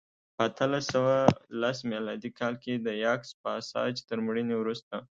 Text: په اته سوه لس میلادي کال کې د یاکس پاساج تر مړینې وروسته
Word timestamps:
په 0.35 0.43
اته 0.49 0.79
سوه 0.91 1.15
لس 1.61 1.77
میلادي 1.91 2.29
کال 2.39 2.53
کې 2.63 2.73
د 2.75 2.87
یاکس 3.05 3.29
پاساج 3.43 3.93
تر 4.09 4.17
مړینې 4.25 4.55
وروسته 4.57 4.95